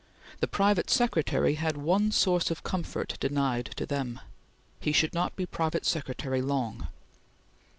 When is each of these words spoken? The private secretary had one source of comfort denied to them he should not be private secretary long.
The 0.39 0.47
private 0.47 0.89
secretary 0.89 1.53
had 1.53 1.77
one 1.77 2.11
source 2.11 2.49
of 2.49 2.63
comfort 2.63 3.17
denied 3.19 3.69
to 3.75 3.85
them 3.85 4.19
he 4.79 4.91
should 4.91 5.13
not 5.13 5.35
be 5.35 5.45
private 5.45 5.85
secretary 5.85 6.41
long. 6.41 6.87